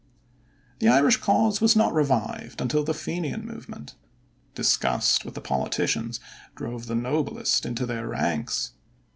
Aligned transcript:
The 0.79 0.87
Irish 0.87 1.17
cause 1.17 1.61
was 1.61 1.75
not 1.75 1.93
revived 1.93 2.59
until 2.59 2.83
the 2.83 2.91
Fenian 2.91 3.45
movement. 3.45 3.93
Disgust 4.55 5.23
with 5.23 5.35
the 5.35 5.41
politicians 5.41 6.19
drove 6.55 6.87
the 6.87 6.95
noblest 6.95 7.67
into 7.67 7.85
their 7.85 8.07
ranks. 8.07 8.71